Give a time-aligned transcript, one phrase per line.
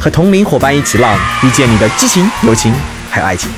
[0.00, 1.14] 和同龄伙伴一起浪，
[1.44, 2.72] 遇见你的激情、友情
[3.10, 3.50] 还有爱情。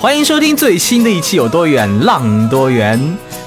[0.00, 2.98] 欢迎收听最新的一期《有多远浪多远》。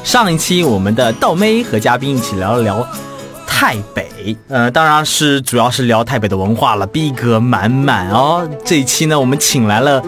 [0.06, 2.88] 上一期我们的稻妹和嘉宾一起聊了聊
[3.46, 8.50] 太北，呃，当然是主要是聊太北的文化了，逼格满满哦。
[8.64, 10.02] 这一期呢，我们请来了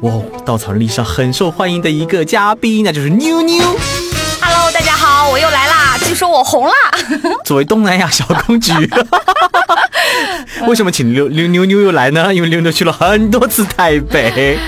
[0.00, 0.12] 哇，
[0.44, 3.64] 稻草人历史上很受欢迎的一个嘉宾，那就是妞妞。
[6.16, 6.72] 说我红了，
[7.44, 8.72] 作为东南亚小公举，
[10.66, 12.34] 为什么请妞妞妞妞又来呢？
[12.34, 14.58] 因为妞妞去了很多次台北，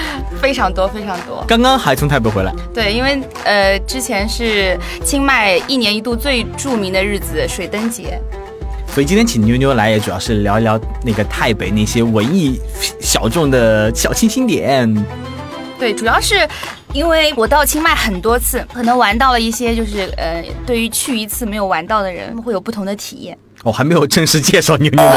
[0.41, 1.43] 非常多非常多。
[1.49, 2.53] 刚刚还从台北回来。
[2.75, 8.21] 对，因为呃，之前是清迈一年一度最著名的日子水灯节，
[8.93, 12.61] 所以今天请妞妞来，也主要是聊一聊那个台北那些文艺
[13.01, 14.95] 小众的小清新点。
[15.79, 16.47] 对，主要是
[16.93, 23.39] 因为我到清迈很多次，可能玩到了一些就是呃，对于去一次没有玩到的人会有不同的体验。
[23.63, 25.13] 我、还没有正式介绍妞妞呢。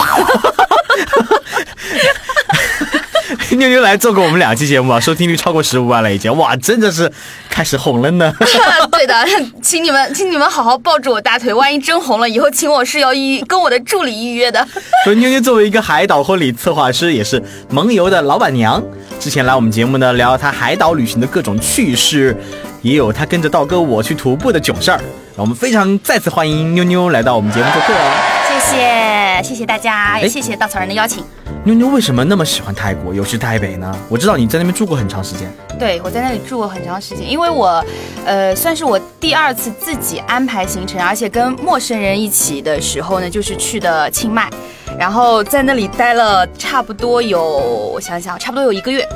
[3.57, 7.11] 妞妞来做过我们两期节目啊，收听率超过十五万了，已经哇，真的是
[7.49, 8.33] 开始红了呢。
[8.91, 9.13] 对的，
[9.61, 14.65] 请你们，请你们好好抱住我大腿，万一真红了，以后请我是要预跟我的助理预约的。
[15.03, 18.81] 所以妞妞作为一个海岛婚礼策划师，也是萌游的老板娘，
[19.19, 22.35] 之前来我们节目呢聊她海岛旅行的各种趣事，
[22.81, 25.01] 也有她跟着道哥我去徒步的囧事儿。
[25.35, 28.11] 我们非常再次欢迎妞妞来到我们节目做客哦。
[28.47, 31.23] 谢谢，谢谢大家，哎也谢谢稻草人的邀请。
[31.63, 33.95] 妞妞为什么那么喜欢泰国，尤其台北呢？
[34.09, 35.47] 我知道你在那边住过很长时间。
[35.77, 37.85] 对，我在那里住过很长时间，因为我，
[38.25, 44.49] 呃，算是我第二次自己安排行程，而且跟陌生人一起的时候呢，就是去的清迈，
[44.97, 47.39] 然后在那里待了差不多有，
[47.93, 49.07] 我想想，差不多有一个月。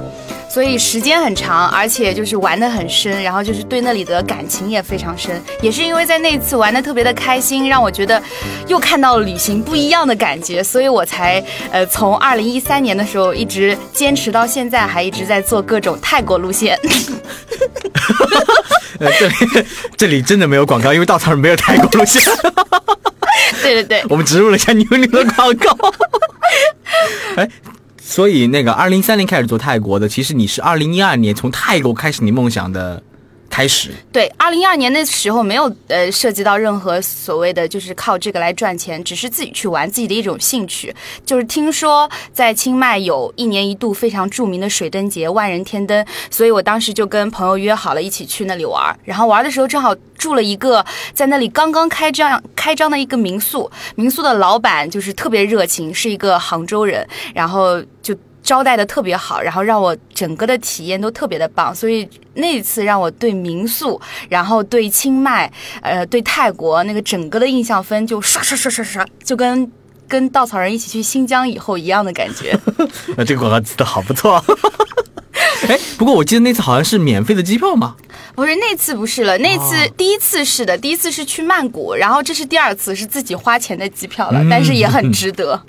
[0.56, 5.44] 所以时间很长，而且就是玩得很深，然后就是对那里的感情也非常深。
[5.62, 8.24] 也是因为在那次玩得特别的开心，让我觉得
[8.66, 11.44] 又看到了旅行不一样的感觉，所以我才
[11.74, 16.80] 呃从二零一三年的时候一直坚持到现在，还一直在做各种泰国路线。
[19.02, 19.36] 呃，这里
[19.98, 22.22] 这里真的没有广告，因为稻草人没有泰国路线，
[23.62, 25.78] 对 对对，我们植入了一下妞妞的广告。
[27.36, 27.46] 哎，
[28.08, 33.02] 所以那个二零三零开始做泰国的，其实你是二零一二年从泰国开始你梦想的
[33.56, 33.90] 开始。
[34.12, 40.94] 对，二零一二年那时候没有呃涉及到任何所谓的就是靠这个来赚钱，只是自己去玩自己的一种兴趣。
[41.26, 48.94] 就是听说在清迈有一年一度非常著名的水灯节万人天灯，所以我当时就跟朋友约好了一起去那里玩。
[49.06, 58.14] 然后玩的时候正好住了一个在那里刚刚开张开张的一个民宿，民宿的老板就是特别热情，是一个杭州人，然后就。
[58.46, 65.52] 招待的特别好，然后让我整个的体验都特别的棒，所以那一次让我对民宿，然后对清迈，
[65.82, 69.70] 呃，对泰国那个整个的印象分就刷刷刷刷刷，就跟
[70.08, 72.58] 跟稻草人一起去新疆以后一样的感觉。
[73.18, 74.42] 那，这个广告词的好不错。
[75.68, 77.96] 哎，不过我记得那次好像是免费的机票吗。
[78.36, 85.60] 不是那次不是了，那次、哦第一次是的，第一次是去曼谷，然后这是第二次是自己花钱的机票了，嗯但是也很 值得。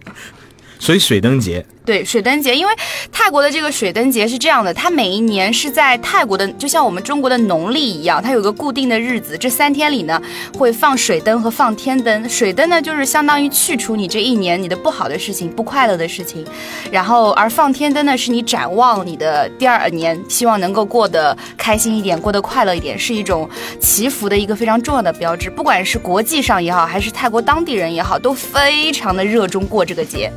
[0.78, 2.72] 所以水灯节，对水灯节，因为
[3.12, 10.20] 泰国的这个水灯节是这样的，它每一年是在泰国的，就像我们中国的农历一样，它有个固定的日子，这三天里呢
[10.58, 12.28] 会放水灯和放天灯。
[12.28, 16.44] 水灯呢就是相当于去除你这一年你的不好的事情、不快乐的事情，
[16.90, 23.48] 然后而放天灯呢是你展望你的第二年，希望能够过得开心一点，过得快乐一点，是一种
[23.80, 25.48] 祈福的一个非常重要的标志。
[25.48, 30.32] 不管是国际上也好，还是泰国当地人也好，都非常的热衷过这个节。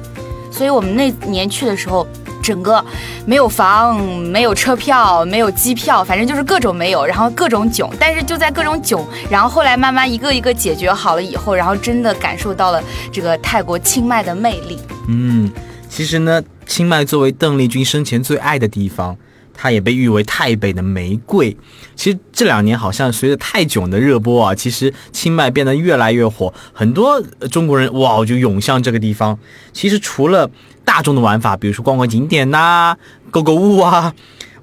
[0.60, 2.06] 所以我们那年去的时候，
[2.44, 2.84] 整个
[3.26, 7.90] 没有房、没有车票、没有机票，反正就是各种没有，然后各种囧。
[7.98, 14.78] 但是就在各种囧，然后后来慢慢一个一个解决好了以后，然后真的感受到了这个泰国清迈的魅力。
[15.08, 15.50] 嗯，
[15.88, 19.16] 其实呢，清迈作为邓丽君生前最爱的地方，
[19.62, 21.56] 它也被誉为泰北的玫瑰。
[21.98, 27.22] 其实这两年好像随着泰囧的热播啊，其实清迈变得越来越火，很多
[27.52, 29.38] 中国人哇就涌向这个地方。
[29.74, 30.50] 其实除了
[30.86, 32.96] 大众的玩法，比如说逛逛景点呐、
[33.30, 34.14] 购购物啊，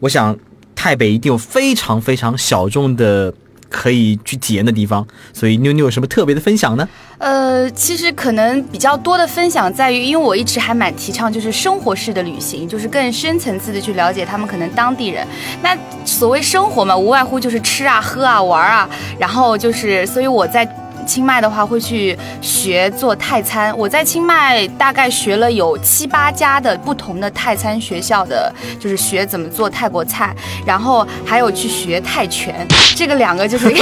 [0.01, 0.35] 我想
[0.75, 3.35] 泰北一定有非常非常小众的
[3.69, 5.07] 可以去体验的地方。
[5.33, 6.89] 所以妞妞有什么特别的分享呢？
[7.19, 15.27] 呃，其实可能比较多的分享在于，因为我一直还蛮提倡就是生活式的旅行，就是更深层次的去了解他们可能当地人。
[15.63, 20.67] 那所谓生活嘛，无外乎就是吃啊、喝啊、玩啊，然后就是，所以我在。
[21.07, 30.35] 清迈的话会去学做泰餐，我在清迈大概学了有七八家的不同的泰餐学校的，就是学怎么做泰国菜，
[30.67, 32.67] 然后还有去学泰拳，
[32.97, 33.73] 这个两个就是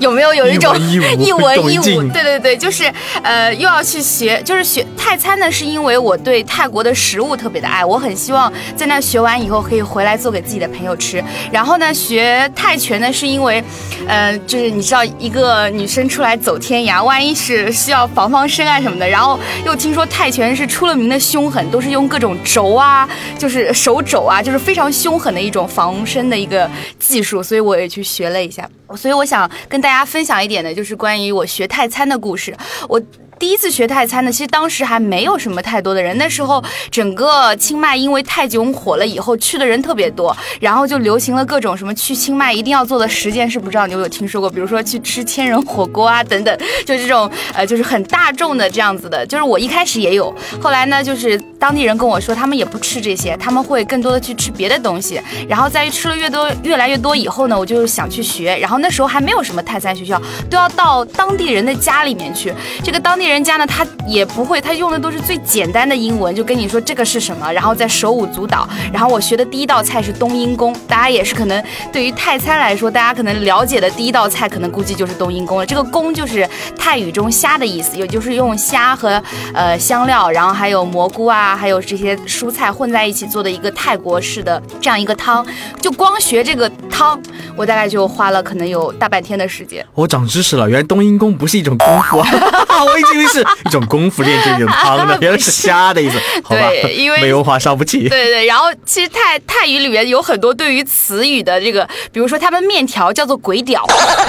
[0.00, 0.78] 有没有有一种
[1.18, 2.02] 一文一武？
[2.12, 2.84] 对对对，就是
[3.22, 11.22] 呃又要去学，就是学泰餐呢，是因为我对泰国的食物特别的爱，我很希望在那学完以后可以回来做给自己的朋友吃。
[11.50, 13.62] 然后呢，学泰拳呢，是因为，
[14.06, 16.08] 呃，就是你知道一个女生。
[16.12, 28.68] 出来走天涯，万一是需要防防身啊什么的，然后又听说泰拳是出了名的凶狠，都是用各种肘啊，就是手肘啊，就是非常凶狠的一种防身的一个技术，所以我也去学了一下。
[28.94, 32.54] 所以我想跟大家分享一点的，就是关于我学泰餐的故事。
[32.86, 33.00] 我。
[33.42, 36.16] 第一次学泰餐呢，其实当时还没有什么太多的人。
[36.16, 36.62] 那时候
[36.92, 44.48] 整个清迈因为泰囧火了以后，去的人特别多，然后就流行了各种什么去清迈一定要做的十件事，不知道你有没有听说过？
[44.48, 46.56] 比如说去吃千人火锅啊等等，
[46.86, 49.26] 就这种呃就是很大众的这样子的。
[49.26, 55.20] 就是我一开始也有，后来呢就是当地人跟我说他们也不吃这些，他们会更多的去吃别的东西。
[55.48, 58.56] 然后在吃了越多越来越多以后呢，我就想去学。
[58.58, 62.54] 然后那时候还没有什么泰餐学校，都要到当地人的家里面去。
[62.84, 63.31] 这个当地。
[63.32, 68.68] 人家呢，他也不会，他用的都是最简单的英文，就跟你说这个是什么，然后再手舞足蹈。
[68.92, 75.64] 然后我学的第一道菜是冬阴功，大家也是可能对于泰餐来说，大家可能了解的第一道菜，可能估计就是冬阴功了。
[75.64, 76.46] 这个功就是
[76.78, 79.22] 泰语中虾的意思，也就是用虾和
[79.54, 85.44] 呃香料，然后还有蘑菇啊，还有这些蔬菜混在一起做的一个泰国式的这样一个汤。
[85.80, 87.18] 就光学这个汤，
[87.56, 89.84] 我大概就花了可能有大半天的时间。
[89.94, 92.28] 我长知识了，原来冬阴功不是一种功夫啊！
[92.84, 93.21] 我已经。
[93.26, 96.70] 是一种功夫练这种汤的，原来是虾的意思，好吧？
[96.94, 98.08] 因为没文化伤不起。
[98.08, 103.84] 对对，然后其实泰泰语里面有很多对于词语的这个，比如说他们面条叫做鬼屌，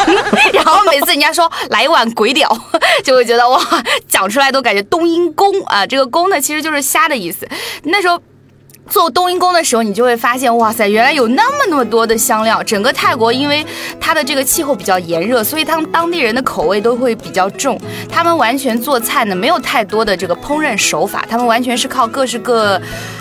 [0.54, 2.50] 然后每次人家说来一碗鬼屌，
[3.04, 3.60] 就会觉得哇，
[4.08, 7.48] 讲出来都感觉冬阴功啊，这个功呢其实就是虾的意思。
[7.84, 8.20] 那时候。
[8.90, 12.62] 做冬阴功的时候，你就会发现，哇塞，原来有那么那么多的香料。
[12.64, 13.66] 整个泰国因为
[14.00, 17.80] 它的这个气候比较炎热，所以他们当地人的口味都会比较重。
[18.10, 22.80] 他们完全做菜呢，没有太多的这个烹饪手法，他们完全是靠各式各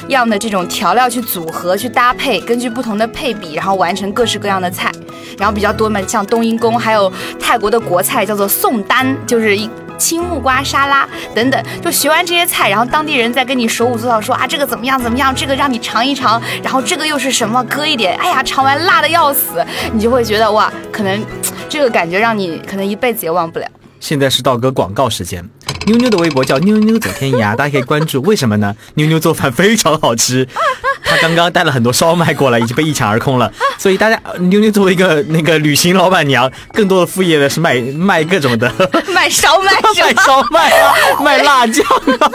[0.09, 4.91] 样的这种调料去组合、去搭配，根据不同的配比，然后完成各式各样的菜。
[5.39, 7.11] 然后比较多嘛，像冬阴功，还有
[7.41, 9.71] 泰国的国菜叫做宋丹，就是一。
[10.03, 21.25] 青木瓜沙拉等等，就学完这些菜，然后当地人再跟你手舞足蹈说啊，这个怎么样怎么样，这个让你尝一尝，然后这个又是什么，搁一点，哎呀，尝完辣的要死，你就会觉得哇，可能
[21.69, 23.67] 这个感觉让你可能一辈子也忘不了。
[24.01, 25.49] 现在是道哥广告时间，
[25.87, 28.23] 妞妞的微博叫妞妞走天涯，大家可以关注。
[28.23, 28.75] 为什么呢？
[28.95, 30.47] 妞妞做饭非常好吃。
[31.05, 33.53] 她刚刚带了很多烧麦过来，已经被一抢而空了。
[33.79, 38.73] 所以大家，妞妞作为一个那个旅行老板娘，更多的副业呢是卖卖各种的，
[39.13, 41.85] 卖烧麦， 卖烧麦啊，卖辣酱
[42.19, 42.31] 啊，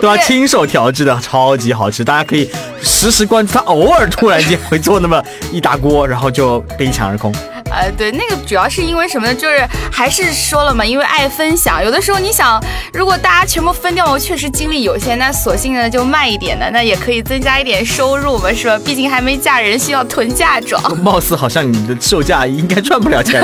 [0.00, 0.16] 对吧？
[0.18, 2.04] 亲手调制的，超级好吃。
[2.04, 2.50] 大家可以
[2.82, 5.22] 实时关注她，偶尔突然间会做那么
[5.52, 7.32] 一大锅，然后就被一抢而空。
[7.70, 9.34] 呃，对，那个主要是因为什么呢？
[9.34, 11.82] 就是还是说了嘛，因为爱分享。
[11.84, 12.62] 有的时候你想，
[12.92, 18.78] 如果大家全部分掉，确实精力有限，那索性呢就卖一点的，那也可以增加一点收入嘛，是吧？
[18.84, 20.80] 毕竟还没嫁人，需要囤嫁妆。
[20.98, 23.40] 貌似好像你的售价应该赚不了钱。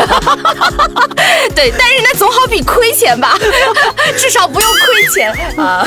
[1.55, 3.39] 对，但是那总好比亏钱吧，
[4.19, 5.87] 至少不用亏钱 啊。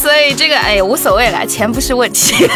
[0.00, 2.48] 所以这个哎无所谓了，钱不是问题。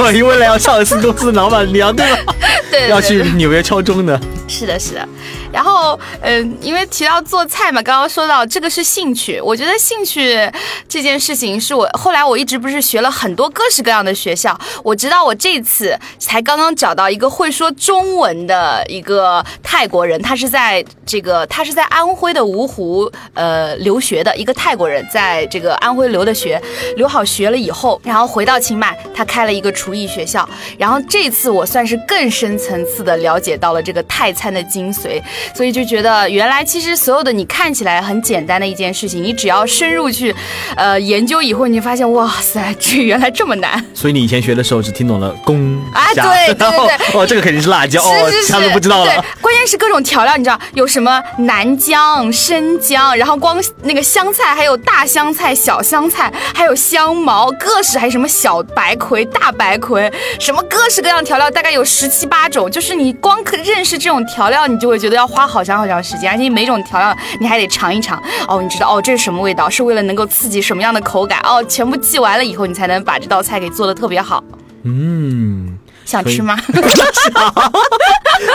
[0.00, 2.34] 我因为了要上市公司老板娘，对吧？
[2.70, 4.18] 对，要去有没有敲钟的。
[4.48, 5.06] 是的，是的。
[5.54, 9.40] 然后，嗯，因为提到做菜嘛，刚刚说到这个是兴趣。
[9.40, 10.50] 我觉得兴趣
[10.88, 14.58] 这件事情是我后来我一直不是学了很多各式各样的学校。
[14.82, 26.60] 我知道我这次才刚刚找到一个会说中文的一个泰国人，他是在这个他是在安徽的芜湖呃留学的一个泰国人，在这个安徽留的学，
[26.96, 30.48] 留好学了以后，然后回到清迈，他开了一个厨艺学校。
[30.76, 35.22] 然后这次我算是更深层次的了解到了这个泰餐的精髓。
[35.52, 40.34] 所以就觉得原来其实所有的你看起来很简单的一件事情，你只要深入去，
[40.76, 43.84] 呃，研究以后，你就发现哇塞，这原来这么难。
[43.92, 62.70] 所以你以前学的时候只听懂了公啊对对对对 哦，这个肯定是辣椒，哦，是是是，其他都不知道对了。，关键是各种调料，你知道有什么南姜、生姜，然后光那个香菜，还有大香菜、小香菜，还有香茅，各式还有什么小白葵、大白葵，什么各式各样的调料，大概有十七八种。
[62.70, 68.22] 就是你光可认识这种调料，你就会觉得要花好长好长时间，而且每种调料你还得尝一尝。
[68.46, 69.68] 哦，你知道哦，这是什么味道？
[69.68, 71.40] 是为了能够刺激什么样的口感？
[71.44, 74.42] 哦，全部记完了以后，你才能把这道菜给做的特别好。
[74.84, 76.56] 嗯，想吃吗？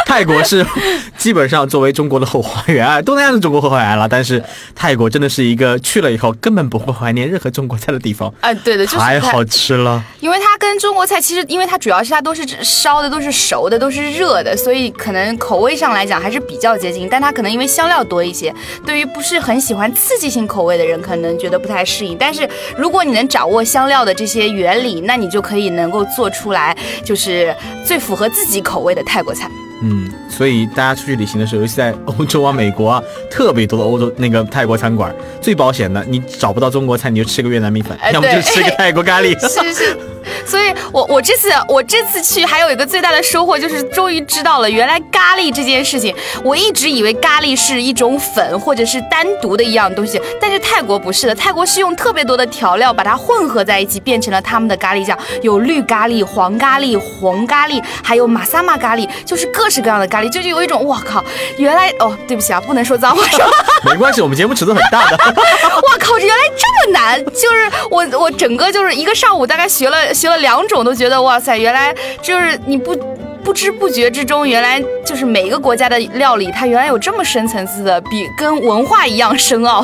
[0.10, 0.66] 泰国是
[1.20, 10.04] 基本上作为中国的后花园啊，东南亚是中国后花园了，但是泰国真的是一个去了以后根本不会怀念任何中国菜的地方，啊，对的，就是太好吃了。
[10.20, 17.08] 因为它跟中国菜其实，因为它主要是它都是烧的，都是熟的，都是热的，所以可能口味上来讲还是比较接近。
[17.08, 18.52] 但它可能因为香料多一些，
[18.84, 22.18] 对于不是很喜欢刺激性口味的人，可能觉得不太适应。
[22.18, 29.48] 但是如果你能掌握香料的这些原理，那你就可以能够做出来，就是最符合自己口味的泰国菜。
[29.82, 39.38] 嗯，所以大家出去旅行的时候，尤其在欧洲啊、美国啊，特别多的欧洲那个泰国餐馆，最保险的，你找不到中国菜，你就吃个越南米粉，哎要么就吃个泰国咖喱。
[39.40, 39.98] 是 是，
[40.46, 61.24] 所以我我这次我这次去还有一个最大的收获就是终于知道了，原来咖喱这件事情，我一直以为咖喱是一种粉或者是单独的一样东西，但是泰国不是的，泰国是用特别多的调料把它混合在一起，变成了他们的咖喱酱，有绿咖喱、黄咖喱、红咖喱，还有马萨玛咖喱，就是各式各样的咖喱，就是有一种我靠，
[61.58, 63.46] 原来哦，对不起啊，不能说脏话，说。
[63.84, 65.18] 没关系，我们节目尺度很大的。
[65.76, 66.20] 我靠！
[66.20, 72.98] 这原来这么难，就是我我整个就是一个上午，大概学了学了两种，都觉得哇塞，原来就是你不。
[73.42, 79.84] 不知不觉之中，原来就是每一个国家的料理，它原来有这么深层次的，比跟文化一样深奥。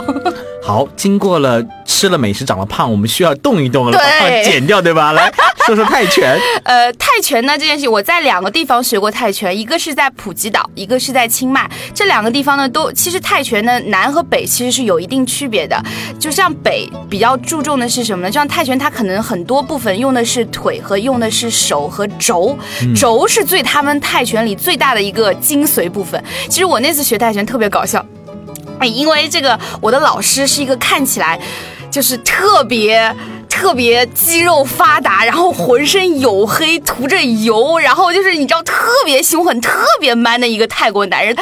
[0.65, 5.11] 好，经过了吃了美食长了胖，我们需要动一动了，把胖减掉，对吧？
[5.13, 5.31] 来
[5.67, 6.39] 说说泰拳。
[6.63, 11.69] 呃，泰拳呢这件事情，我在两个地方学过泰拳，一个是在普吉岛，一个是在清迈。
[11.93, 15.79] 这两个地方呢，都其实泰拳呢南和北其实是有一定区别的。
[16.19, 18.31] 就像北比较注重的是什么呢？
[18.31, 22.57] 就像泰拳，它可能很多部分用的是腿和用的是手和肘，
[22.95, 26.21] 肘是最他们泰拳里最大的一个精髓部分。
[26.49, 28.03] 其实我那次学泰拳特别搞笑。
[28.79, 31.39] 哎，因为这个我的老师是一个看起来
[31.91, 33.15] 就是特别
[33.47, 41.35] 特别肌肉发达，然后浑身黝黑，涂着油，然后就是你知道特别凶狠、特别 man 的一个泰国男人。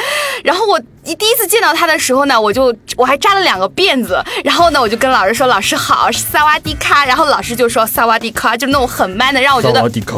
[0.44, 10.14] 然后我一第一次见到他的时候呢，我就我还扎了两个辫子，然后呢我就跟老师说：“老师好，是萨瓦迪卡。”然后老师就说：“萨瓦迪卡”，就那种很 man 的，让我觉得萨瓦迪卡。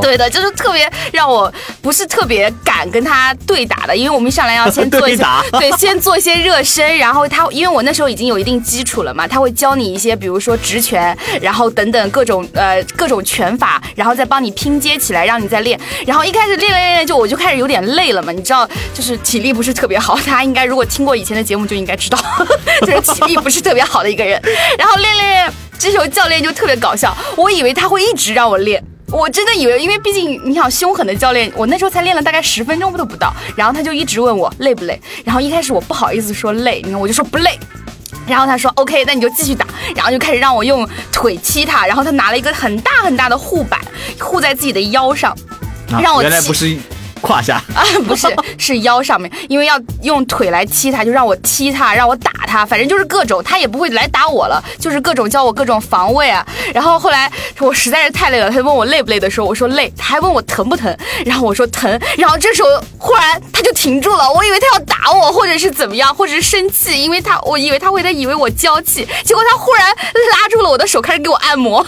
[0.00, 15.78] 对的，就是特别让我不是特别敢跟他对打的，因为我们一上来要先做一些 对打 对，先做一些热身，然后他因为我那时候已经有一定基础了嘛，他会教你一些，比如说直拳，然后等等各种呃各种拳法，然后再帮你拼接起来，让你再练。
[16.06, 22.16] 然后一开始练练练练，就我就开始有点累了嘛，你知道，就是体力不是特别好，大家应该如果听过以前的节目就应该知道，
[22.86, 24.40] 就是体力不是特别好的一个人。
[24.78, 28.80] 然后练练练，这时候教练就特别搞笑，我以为他会一直让我练。
[29.08, 37.58] 我真的以为，因为毕竟你想凶狠的教练，我那时候才练了大概十分钟都不到，然后他就一直问我累不累，然后一开始我不好意思说累，你看我就说不累。
[38.28, 43.80] 然后他说 OK，那你就继续打，然后就开始让我用腿踢他，然后他拿了一个很大很大的护板
[44.20, 45.32] 护在自己的腰上，
[45.90, 46.78] 啊让我踢原来不是
[47.20, 56.46] 胯下， 啊，不是，是腰上面，因为要用腿来踢他，就让我踢他，让我打他，反正就是各种，他也不会来打我了，就是各种教我各种防卫啊。
[56.74, 71.82] 然后后来我实在是太累了，他就问我累不累的时候，我说累，他还问我疼不疼，然后我说疼，然后这时候忽然就停住了，我以为他要打我，或者是怎么样，或者是生气，因为他我以为他会，他以为我娇气，结果他忽然拉住了我的手，开始给我按摩，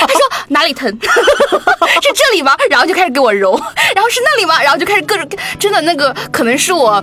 [0.00, 0.88] 他说哪里疼？
[0.90, 2.56] 是这里吗？
[2.68, 3.60] 然后就开始给我揉，
[3.94, 4.62] 然后是那里吗？
[4.62, 5.28] 然后就开始各种，
[5.58, 7.02] 真的那个可能是我。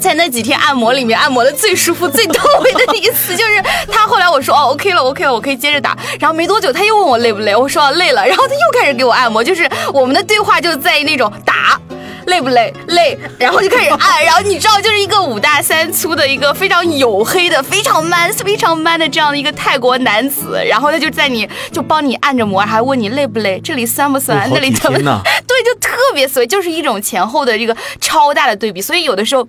[0.00, 5.96] 在那几天按摩里面按摩的最舒服、最到位的一次，就是他后来我说哦 OK 了 OK 了，我可以接着打。
[6.18, 11.80] 然后没多久他又问我累不累，我说、累了，然后他又开始给我按摩，就是我们的对话就在于那种打。
[12.26, 12.72] 累不累？
[12.88, 29.46] 累，然后就开始按，然后你知道，就是一个五大三粗的一个非常黝黑的、非常 man、非常 man 的这样的一个泰国男子，然后他就在你就帮你按着摩，还问你累不累，这里酸不酸，那里疼不疼对，就特别酸，就是一种前后的这个超大的对比，所以有的时候。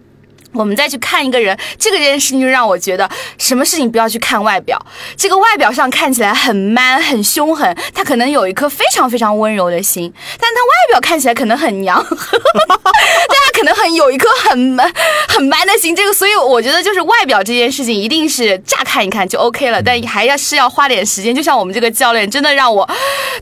[0.53, 4.79] 我们再去看一个人，这个件事情就让我觉得，什么事情不要去看外表。
[5.17, 14.91] 这个外表上看起来很 man 很凶狠，他可能有一颗非常非常温柔的心，但他外表看起来可能很娘， 但他可能很有一颗很 man
[15.27, 15.95] 很 man 的心。
[15.95, 21.33] 这个，所以我觉得就是外表这件事情，一定是乍看一看就 OK 了，但还要是要花点时间。
[21.35, 22.87] 就像我们这个教练，真的让我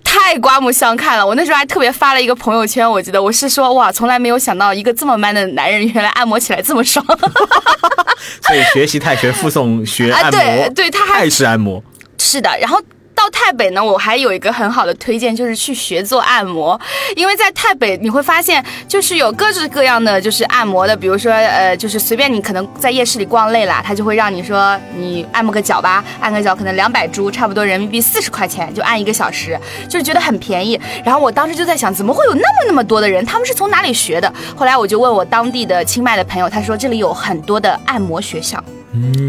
[0.03, 1.25] 太刮目相看了。
[1.25, 7.00] 我那时候还特别发了一个朋友圈，我记得我是说，哇，从来没有想到一个这么 man 的男人，原来按摩起来这么爽。
[8.41, 11.83] 所以学习泰拳附送学按摩，对对，他还是按摩
[12.17, 12.81] 是的，然后。
[13.21, 16.79] 到泰北呢，我还有一个很好的推荐，就是去学做按摩。
[17.15, 30.79] 因为在泰北，你会发现就是有各式各样的就是按摩的，比如说呃，就是随便你可能在夜市里逛累了，他就会让你说你按摩个脚吧，按个脚可能两百铢，差不多人民币四十块钱就按一个小时，就是觉得很便宜。
[31.05, 33.23] 然后我当时就在想，怎么会有那么那么多的人？
[33.23, 34.33] 他们是从哪里学的？
[34.55, 38.63] 后来我就问我当地的清迈的朋友，他说这里有很多的按摩学校。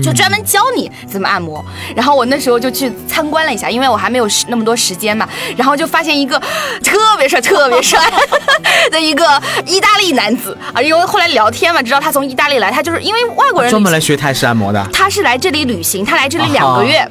[0.02, 1.64] 就专门教你怎么按摩，
[1.94, 6.38] 然后我那时候就去参观了一下，因为我还没有那么多时间嘛，然后就发现一个
[6.82, 8.00] 特别帅、特别帅
[8.90, 10.56] 的一个意大利男子。
[10.72, 17.06] 啊，因为后来聊天嘛，知道他从意大利来，他就是因为外国人专门来学泰式按摩的，他是来这里旅行，他来这里两个月，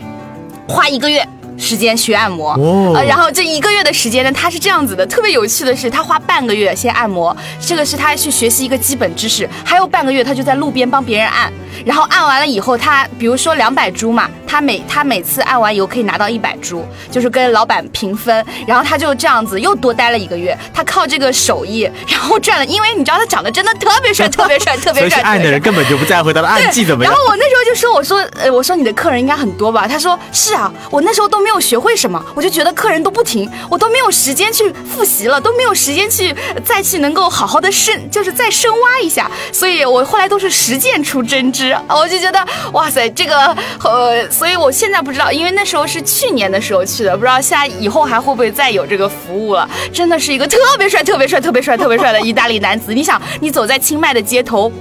[0.68, 1.28] 花一个月。
[1.62, 2.54] 时间学按摩，
[2.96, 11.54] 呃，然后这一个月的时间呢，他是这样子的，特别有趣的是，他花半个月先按摩，这个是他去学习一个基本知识，还有半个月他就在路边帮别人按，
[11.86, 27.14] 然后按完了以后，他比如说两百株嘛，他每他每次按完以后可以拿到一百株，就是跟老板平分，然后他就这样子又多待了一个月，他靠这个手艺，然后赚了，因为你知道他长得真的特别帅，特别帅， 特别帅，按的人根本就不在乎他的按技怎么样。
[27.14, 29.88] 然后我那时候就说，我说，呃，我说你的客人应该很多吧？
[29.88, 31.51] 他说是啊，我那时候都没有。
[31.52, 39.30] 没有学会什么，我就觉得客人都不停，我都没有时间去复习了，都没有时间去再去能够好好的深，就是再深挖一下。
[39.52, 42.40] 所以我后来都是实践出真知，我就觉得
[42.72, 43.54] 哇塞，这个
[43.84, 49.70] 呃，所以我现在不知道，因为那时候是去年的时候去的，不知道现在以后还会不会再有这个服务了。
[49.92, 52.94] 真的是一个特别帅、特别帅、特别帅、特别帅的意大利男子。
[52.94, 54.72] 你想，你走在清迈的街头。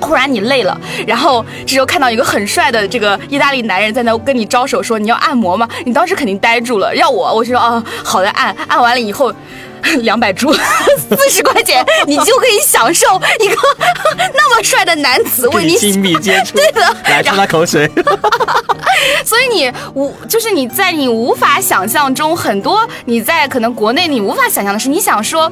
[0.00, 5.68] 忽然你累了，然后这时候看到一个很帅的这个意大利男人在那跟你招手说你要按摩吗？
[5.84, 6.94] 你当时肯定呆住了。
[6.96, 9.32] 要我，我就说啊，好的，按按完了以后，
[10.02, 10.52] 两百铢，
[11.10, 13.56] 四十块钱，你就可以享受一个
[14.34, 17.90] 那么帅的男子为你亲密接触，对的，来擦他口水。
[19.24, 25.50] 所以你无就是你在你无法想象中很多你在可能国内你无法想象的是，你想说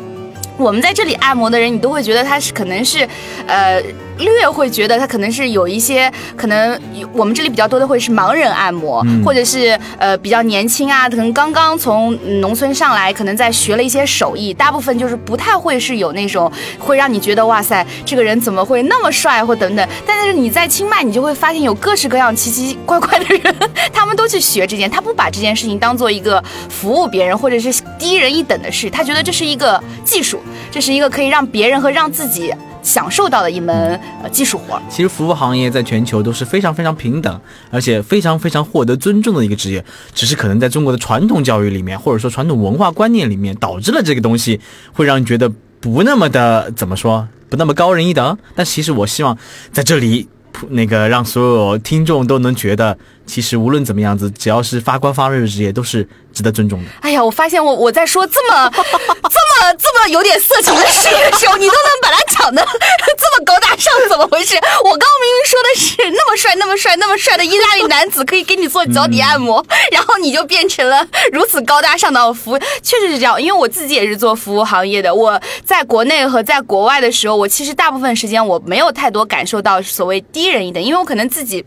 [0.56, 3.08] 我们在这里按摩的人，你都会觉得他是可能是
[3.46, 3.82] 呃。
[4.18, 6.80] 略会觉得他可能是有一些可能，
[7.12, 19.88] 我们这里比较多的会是盲人按摩，或者是呃比较年轻啊，可能刚刚从农村上来，可能在学了一些手艺，大部分就是不太会是有那种会让你觉得哇塞，这个人怎么会那么帅或等等。
[20.06, 23.54] 但是你在清迈，你就会发现有各式各样奇奇怪怪的人，
[23.92, 32.52] 他们都去学这件，他不把这件事情当做一个服务别人或者是低人一等的事，他觉得这是一个技术，这是一个可以让别人和让自己。
[32.82, 34.80] 享受到的一门呃技术活。
[34.88, 39.84] 其实服务行业在全球都是非常非常平等，而且非常非常获得尊重的一个职业。
[40.14, 44.60] 只是可能在中国的传统教育里面，或者说传统文化观念里面，导致了这个东西
[44.92, 48.36] 会让你觉得不那么的怎么说，不那么高人一等。
[48.54, 49.36] 但其实我希望
[49.72, 50.28] 在这里。
[50.70, 56.90] 那个让所有听众都能觉得，其实无论怎么样子，只要是发光发热的职业，都是值得尊重的。
[57.00, 64.56] 哎呀，我发现我我在说这么 这么这么有点色情的事情的时候，你都能把它讲的这么高大上，怎么回事？
[64.56, 72.58] 我刚明明说的是那么帅、那么帅、那么帅的意大利男子可以给你做脚底按摩， 然后你就变成了如此高大上的服务。
[72.82, 75.14] 确实是这样，因为我自己也是做服务行业的。
[75.14, 80.48] 我在国内和在国外的时候，我其实大部分时间我没有太多感受到所谓低。
[80.48, 81.62] 人一等，因为我可能自己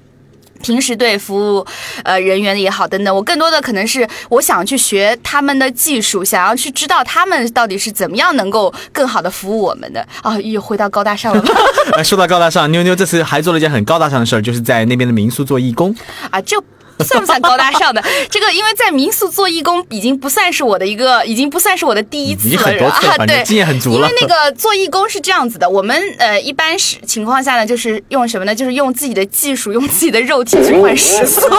[0.61, 1.65] 平时对服务
[2.03, 10.39] 呃人员也好等等，我更多的可能是我想去学他们的技术，想要去知道他们到底是怎么样能够更好的服务我们的啊。
[10.39, 11.43] 又回到高大上了。
[12.03, 15.95] 说到高大上，妞妞这次还做了一件很高大上的事儿，就是在那边的民宿做义工
[16.29, 16.39] 啊。
[16.41, 16.63] 就。
[17.05, 18.03] 算不算高大上的？
[18.29, 23.25] 这个因为在民宿做义工已经不算是我的一个，已经不算是我的第一次了啊。
[23.25, 24.07] 对，经验很足了。
[24.09, 28.53] 因为那个做义工是这样子的，我们呃一般是情况下呢，就是用什么呢？
[28.53, 31.41] 就是用自己的技术，用自己的肉体去换食宿。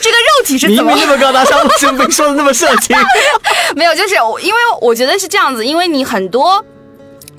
[0.00, 1.62] 这个肉体是怎么那么高大上？
[1.66, 2.96] 为什么说的那么色情？
[3.74, 6.64] 没有，就是因为我觉得是这样子，因为你很多。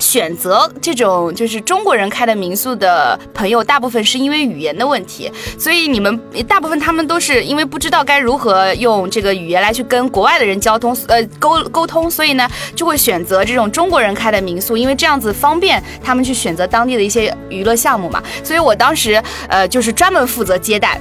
[0.00, 18.22] 选择这种就是中国人开的民宿的朋友，大部分是因为语言的问题，所以你们大部分他们都是因为不知道该如何用这个语言来去跟国外的人交通，呃，沟沟通，所以呢就会选择这种中国人开的民宿，因为这样子方便他们去选择当地的一些娱乐项目嘛。
[18.42, 21.00] 所以我当时呃就是专门负责接待。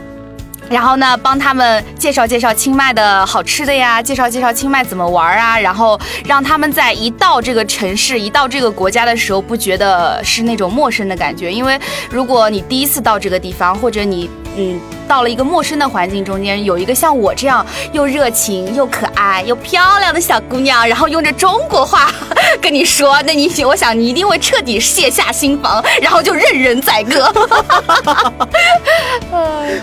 [0.69, 11.51] 然后呢，帮他们介绍介绍清迈的好吃的呀，介绍介绍清迈怎么玩啊，然后让他们在一到这个城市、一到这个国家的时候，不觉得是那种陌生的感觉。
[11.51, 11.79] 因为
[12.09, 14.79] 如果你第一次到这个地方，或者你嗯。
[15.09, 22.11] 到了一个陌生的环境中间，有一个像我这样又热情又可爱又漂亮的小姑娘，然后用着中国话
[22.61, 27.33] 跟你说，那你我想你一定会彻底卸下心防，然后就任人宰割。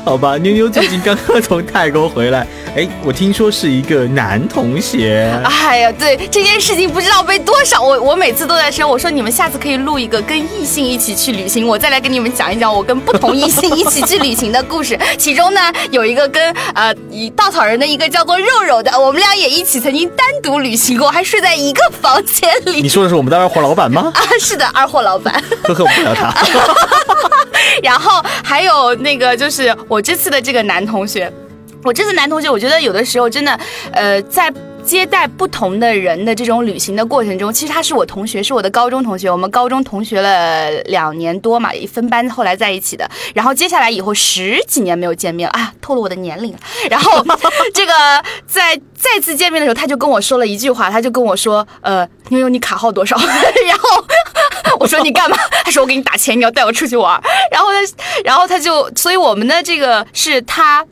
[0.05, 5.29] 好吧，妞妞最近刚刚从泰国回来，哎，我听说是一个男同学。
[5.43, 14.97] 哎呀，对这件事情不知道被多少，我我每次都在说，我说你们下次可以录一个跟异性一起去旅行，我再来跟你们讲一讲我跟不同异性一起去旅行的故事。
[15.17, 22.83] 其中呢，有一个跟呃以稻草人的一个叫做肉肉的，我们俩也一起曾经单独旅行过，还睡在一个房间里。
[22.83, 24.11] 你说的是我们的二货老板吗？
[24.15, 25.35] 啊，是的，二货老板。
[25.65, 26.35] 呵呵，我不聊他。
[27.83, 31.33] 然后还有那个就是我这次的这个男同学，
[31.83, 33.59] 我这次男同学，我觉得有的时候真的，
[33.93, 34.53] 呃，在。
[34.87, 39.29] 接待不同的人的这种旅行的过程中，其实他是我同学，是我的高中同学。
[39.29, 43.11] 我们高中同学了两年多嘛，一分班，后来在一起的。
[43.35, 46.59] 然后接下来以后十几年没有见面了啊，透露我的年龄了。
[46.89, 47.25] 然后
[47.75, 47.93] 这个
[48.47, 53.17] 在再次见面的时候，他就跟我说了一句话，他就跟我说：“呃，妞妞，你卡号多少？”
[53.67, 54.05] 然后
[54.79, 57.21] 我说：“你干嘛？”他说：“我给你打钱，你要带我出去玩。”
[57.51, 60.87] 然后他，然后他就，所以我们的这个是他。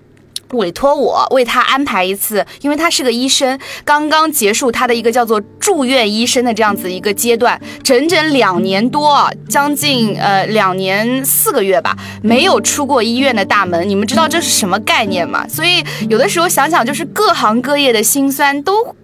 [0.55, 13.89] 委托我为他安排一次，因为他是个医生，刚刚结束他的一个叫做住院医生的这样子一个阶段，整整两年多，将近呃两年四个月吧，没有出过医院的大门。
[13.89, 15.47] 你们知道这是什么概念吗？
[15.49, 18.95] 所以有的时候想想，就是各行各业的辛酸都。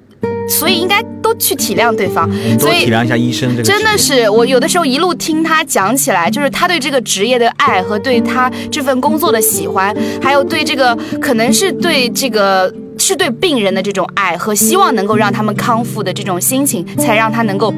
[0.51, 3.49] 所以应该都去体谅对方，所以体谅一下医生。
[3.51, 17.73] 这个真的是我有的时候一路听他讲起来，就是他对这个职业的爱和对他这份工作的喜欢，还有对这个可能是对这个是对病人的这种爱和希望能够让他们康复的这种心情，才让他能够。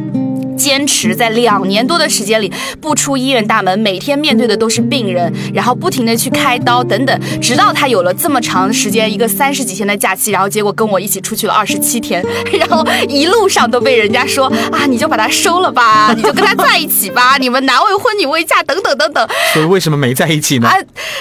[0.56, 12.24] 坚持在两年多的时间里不出医院大门，每天面对的都是病人，然后不停的去开刀等等，直到他有了这么长时间，一个三十几天的假期，然后结果跟我一起出去了二十七天，
[12.58, 19.28] 然后一路上都被人家说啊，你就把他收了吧，你就跟他在一起吧，你们男未婚女未嫁等等等等。
[19.52, 20.68] 所以为什么没在一起呢？
[20.68, 20.76] 啊，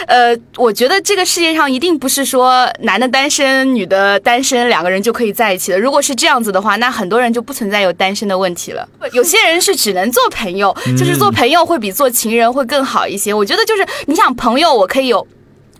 [0.07, 5.79] 呃，我觉得这个世界上一定不是说男的单身，女的单身，两个人就可以在一起的。
[5.79, 8.87] 如果是这样子的话，那很多人就不存在有单身的问题了。
[9.13, 9.30] 有。
[9.31, 13.33] 有些人是只能做朋友，就是做朋友会比做情人会更好一些。
[13.33, 15.25] 我觉得就是你想朋友，我可以有，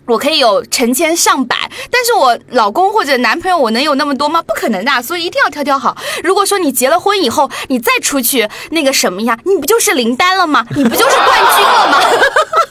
[0.06, 1.54] 我可以有成千上百，
[1.90, 4.40] 但是我老公或者男朋友，我能有那么多吗？
[4.40, 5.94] 不可能的，所以一定要挑挑好。
[6.22, 10.64] 如果说你结了婚以后，你再出去那个什么呀，你不就是林丹了吗？
[10.74, 12.00] 你不就是冠军了吗？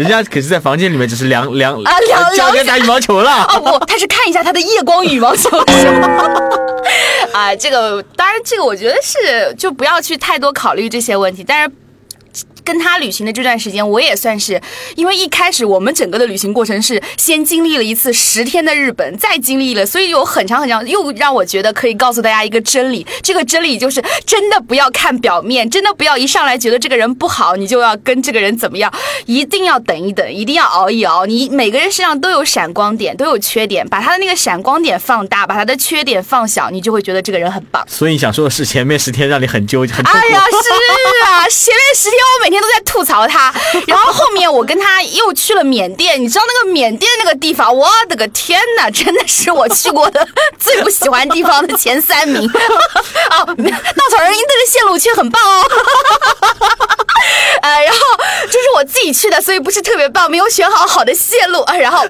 [0.00, 3.44] 人家可是在房间里面只是量 量啊量教人打羽毛球了。
[3.44, 6.08] 哦不，他是看一下他的夜光羽毛球是吗？
[7.34, 11.70] 啊，这个当然，这个我觉得是就不要去太多考虑这些问题，但是。
[12.70, 14.62] 跟他旅行的这段时间，我也算是，
[14.94, 28.92] 因为一开始我们整个的旅行过程是先经历了一次十天的日本，再经历了，所以有很长很长，又让我觉得可以告诉大家一个真理，这个真理就是真的不要看表面，真的不要一上来觉得这个人不好，你就要跟这个人怎么样，
[29.26, 31.26] 一定要等一等，一定要熬一熬。
[31.26, 37.84] 你每个人身上都有闪光点，都有缺点，把他的那个闪光点放大，把他的缺点放小，你就会觉得这个人很棒。
[37.88, 40.70] 所以你想说的是前面十天让你很纠结，很哎呀，是
[41.24, 43.52] 啊，前面十天我每天都在吐槽他，
[43.86, 50.26] 然后后面我跟他又去了缅甸，你知道那个缅甸那个地方，我的个天哪， 真的是我去过的
[50.58, 52.42] 最不喜欢地方的前三名。
[53.30, 55.64] 哦，稻草人那个线路却很棒哦。
[57.62, 57.98] 呃，然后
[58.46, 61.76] 这是我自己去的，所以不是特别棒，没有选好好的线路啊。
[61.76, 62.04] 然后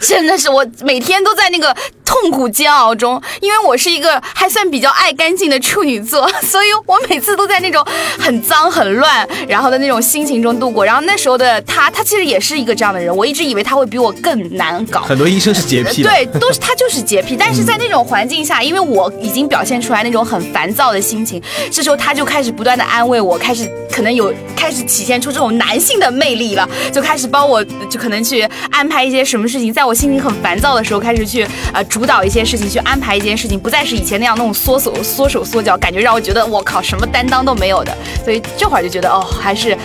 [0.00, 7.84] 真的是我每天都在那个痛苦煎熬中，因为我是一个还算比较爱干净的处女座，所以我每次都在那种
[8.18, 10.84] 很脏很乱，然后的那种心情中度过。
[10.84, 15.00] 然后那时候的他，他其实也是一个这样的人，我一直以为他会比我更难搞。
[15.00, 17.36] 很多医生是洁癖，对，都是他就是洁癖。
[17.38, 24.32] 但是在那种环境下，因为我已经表现出来那种很烦躁的心情，这时候他就开始不断的安慰我，开始可能有。
[24.56, 37.94] 开始体现出这种男性的魅力了，就开始帮我，就可能去安排一些什么事情，在我心情很烦躁的时候，开始去呃主主导一些事情，去安排一件事情，不再是以前那样那种缩手缩手缩脚，感觉让我觉得我靠什么担当都没有的。
[38.24, 39.76] 所以这会儿就觉得哦，还是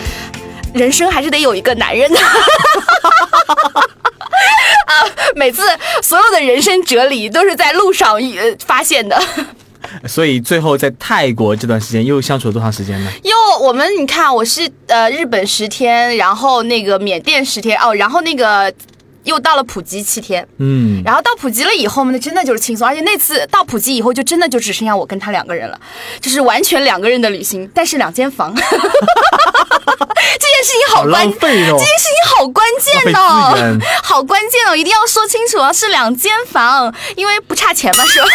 [0.74, 2.18] 人生还是得有一个男人的。
[4.88, 5.04] 啊，
[5.36, 5.64] 每次
[6.02, 9.22] 所有的人生哲理都是在路上呃发现的。
[10.08, 13.12] 所以最后在泰国这段时间又相处了多长时间呢？
[13.24, 18.74] 又我们你看，我是呃日本十天，然后那个缅甸十天哦，然后那个
[19.24, 25.80] 又到了普吉七天，嗯，然后到普吉了以后呢，真的就是轻松，而且那次到普吉以后，就真的就只剩下我跟他两个人了，
[26.20, 28.70] 就是完全两个人的旅行，但是两间房， 这件
[30.64, 31.78] 事情好浪费哦。
[31.78, 38.28] 这件事情好关键哦， 好关键哦，一定要说清楚啊，是两间房，因为不差钱嘛，是吧？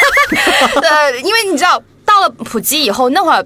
[0.82, 3.44] 呃，因为你知道到了普吉以后，那会儿。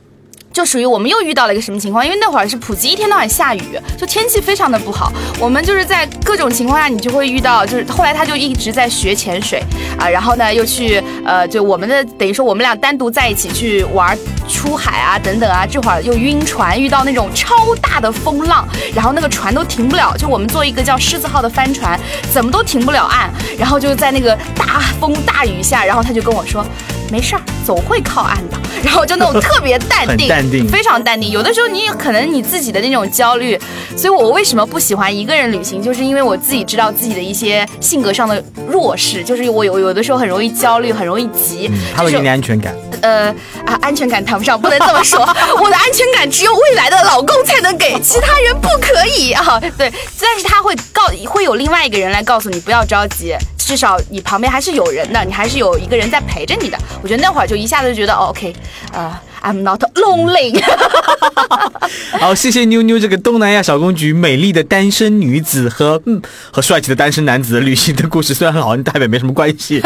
[0.59, 2.05] 就属于我们又遇到了一个什么情况？
[2.05, 5.13] 因为那会儿是普吉一天到晚下雨，就天气非常的不好。
[5.39, 9.63] 我们就是在各种情况下，你就会遇到，就是后来他就一直在学潜水
[9.97, 14.19] 啊，然后呢又去呃，就我们的等于说我们俩单独在一起去玩
[14.49, 21.97] 出海啊等等啊，这会儿又晕船，遇到那种超大的风浪，然后那个船都停不了，就我们坐一个叫狮子号的帆船，
[22.33, 26.67] 怎么都停不了岸，然后就在那个大风大雨下，然后他就跟我说。
[27.11, 28.59] 没事儿，总会靠岸的。
[28.83, 31.31] 然后就那种特别淡定，淡定非常淡定。
[31.31, 33.59] 有的时候你可能你自己的那种焦虑，
[33.97, 41.69] 所以我为什么不喜欢一个人旅行，就是因为我自己知道自己的一些性格上的弱势，就是我有有的时候很容易焦虑，很容易急。
[41.69, 42.75] 就是他会给你安全感。
[43.01, 43.31] 呃
[43.65, 45.21] 啊，安全感谈不上，不能这么说。
[45.63, 49.61] 我的安全感只有未来的老公才能给，其他人不可以啊。
[49.77, 56.79] 对，但是他会告，会有另外一个人来告诉你不要着急，至少你旁边还是有人的，你还是有一个人在陪着你的。
[57.03, 58.53] 我觉得那会儿就一下子就觉得、哦、，OK，
[58.93, 60.63] 呃，I'm not lonely。
[62.21, 66.21] 好，谢谢妞妞这个东南亚小公举美丽的单身女子和嗯
[66.51, 69.83] 和帅气的单身男子旅行的故事，虽然很好，跟台北没什么关系。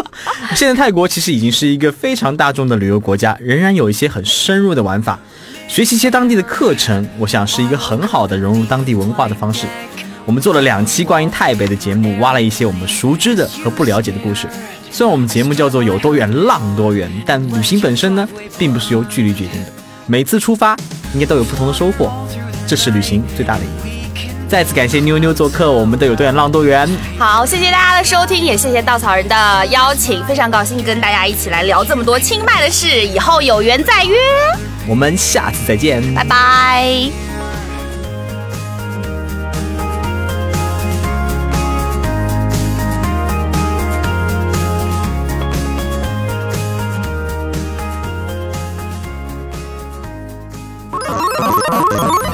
[0.56, 5.18] 现在泰国其实已经是一个非常大众的旅游国家，仍然有一些很深入的玩法，
[5.68, 9.66] 学习一些当地的课程，我想是一个很好的融入当地文化的方式。
[10.26, 14.48] 我们做了两期关于泰北的节目，挖了一些我们熟知的和不了解的故事。
[14.90, 19.68] 虽然我们节目叫做有多远浪多远，但旅行本身呢，并不是由距离决定的。
[20.06, 20.76] 每次出发
[21.12, 22.12] 应该都有不同的收获，
[22.66, 23.94] 这是旅行最大的意义。
[24.48, 26.88] 再次感谢妞妞做客我们的有多远浪多远。
[27.18, 34.16] 好，谢谢大家的收听，也谢谢稻草人的邀请，非常高兴跟大家一起来聊这么多清迈的事，以后有缘再约，
[34.86, 37.23] 我们下次再见，拜拜。